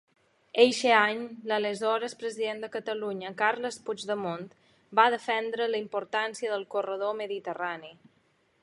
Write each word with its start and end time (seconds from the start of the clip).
Eixe 0.61 0.93
any 0.99 1.19
l'aleshores 1.51 2.15
president 2.23 2.63
de 2.65 2.69
Catalunya, 2.77 3.33
Carles 3.43 3.77
Puigdemont, 3.91 4.49
va 5.01 5.07
defendre 5.17 5.71
la 5.75 5.85
importància 5.87 6.57
del 6.57 6.69
Corredor 6.75 7.17
Mediterrani. 7.23 7.97